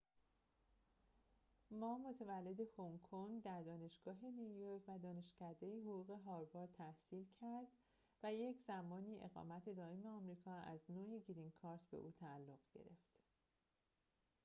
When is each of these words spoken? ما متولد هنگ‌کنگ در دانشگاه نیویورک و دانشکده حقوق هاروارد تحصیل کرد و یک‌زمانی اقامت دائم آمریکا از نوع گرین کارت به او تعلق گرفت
ما 1.71 1.97
متولد 1.97 2.59
هنگ‌کنگ 2.77 3.43
در 3.43 3.61
دانشگاه 3.63 4.25
نیویورک 4.25 4.89
و 4.89 4.97
دانشکده 4.99 5.79
حقوق 5.79 6.19
هاروارد 6.25 6.71
تحصیل 6.73 7.25
کرد 7.41 7.67
و 8.23 8.33
یک‌زمانی 8.33 9.21
اقامت 9.23 9.69
دائم 9.69 10.05
آمریکا 10.05 10.53
از 10.53 10.79
نوع 10.89 11.23
گرین 11.27 11.51
کارت 11.51 11.81
به 11.91 11.97
او 11.97 12.11
تعلق 12.19 12.59
گرفت 12.73 13.17